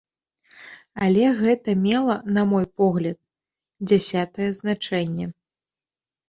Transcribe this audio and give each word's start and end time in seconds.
Але 1.07 1.25
гэта 1.41 1.75
мела, 1.87 2.15
на 2.37 2.45
мой 2.53 2.65
погляд, 2.79 3.17
дзясятае 3.93 4.49
значэнне. 4.63 5.25